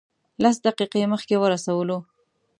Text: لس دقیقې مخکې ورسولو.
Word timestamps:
لس 0.43 0.57
دقیقې 0.65 1.03
مخکې 1.13 1.35
ورسولو. 1.39 1.97